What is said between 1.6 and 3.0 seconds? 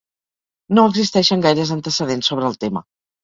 antecedents sobre el tema.